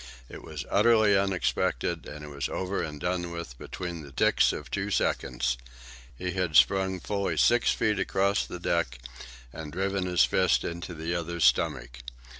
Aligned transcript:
It 0.29 0.41
was 0.41 0.65
utterly 0.71 1.15
unexpected, 1.15 2.07
and 2.07 2.25
it 2.25 2.29
was 2.29 2.49
over 2.49 2.81
and 2.81 2.99
done 2.99 3.29
with 3.29 3.55
between 3.59 4.01
the 4.01 4.11
ticks 4.11 4.51
of 4.51 4.71
two 4.71 4.89
seconds. 4.89 5.59
He 6.17 6.31
had 6.31 6.55
sprung 6.55 6.99
fully 6.99 7.37
six 7.37 7.69
feet 7.71 7.99
across 7.99 8.43
the 8.47 8.59
deck 8.59 8.97
and 9.53 9.71
driven 9.71 10.07
his 10.07 10.23
fist 10.23 10.63
into 10.63 10.95
the 10.95 11.13
other's 11.13 11.45
stomach. 11.45 11.99